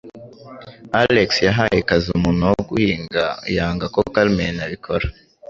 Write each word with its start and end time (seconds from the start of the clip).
Alex 1.01 1.29
yahaye 1.47 1.77
akazi 1.83 2.07
umuntu 2.17 2.43
wo 2.51 2.61
guhinga, 2.69 3.23
yanga 3.55 3.85
ko 3.93 3.99
Carmen 4.13 4.55
abikora. 4.65 5.05